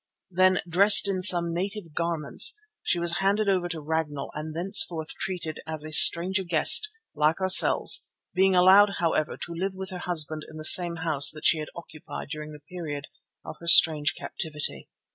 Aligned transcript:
Then, 0.31 0.61
dressed 0.67 1.07
in 1.07 1.21
some 1.21 1.53
native 1.53 1.93
garments, 1.93 2.57
she 2.81 2.97
was 2.97 3.17
handed 3.19 3.47
over 3.47 3.69
to 3.69 3.79
Ragnall 3.79 4.31
and 4.33 4.55
thenceforth 4.55 5.09
treated 5.09 5.59
as 5.67 5.83
a 5.85 5.91
stranger 5.91 6.43
guest, 6.43 6.89
like 7.13 7.39
ourselves, 7.39 8.07
being 8.33 8.55
allowed, 8.55 8.95
however, 8.97 9.37
to 9.37 9.53
live 9.53 9.75
with 9.75 9.91
her 9.91 9.99
husband 9.99 10.41
in 10.49 10.57
the 10.57 10.65
same 10.65 10.95
house 11.05 11.29
that 11.29 11.45
she 11.45 11.59
had 11.59 11.69
occupied 11.75 12.29
during 12.29 12.49
all 12.49 12.53
the 12.53 12.75
period 12.75 13.05
of 13.45 13.57
her 13.59 13.67
strange 13.67 14.15
captivity. 14.15 14.89